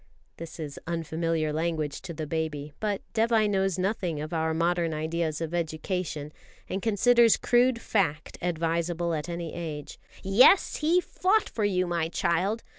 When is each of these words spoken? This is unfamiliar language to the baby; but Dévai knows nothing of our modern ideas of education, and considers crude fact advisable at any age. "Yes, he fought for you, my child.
This 0.37 0.59
is 0.59 0.79
unfamiliar 0.87 1.53
language 1.53 2.01
to 2.01 2.11
the 2.15 2.25
baby; 2.25 2.73
but 2.79 3.03
Dévai 3.13 3.47
knows 3.47 3.77
nothing 3.77 4.19
of 4.19 4.33
our 4.33 4.51
modern 4.51 4.95
ideas 4.95 5.41
of 5.41 5.53
education, 5.53 6.33
and 6.67 6.81
considers 6.81 7.37
crude 7.37 7.79
fact 7.79 8.35
advisable 8.41 9.13
at 9.13 9.29
any 9.29 9.53
age. 9.53 9.99
"Yes, 10.23 10.77
he 10.77 11.01
fought 11.01 11.47
for 11.47 11.65
you, 11.65 11.85
my 11.85 12.09
child. 12.09 12.63